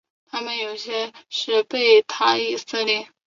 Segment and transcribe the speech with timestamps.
[0.25, 3.07] 他们有些是贝塔以色列。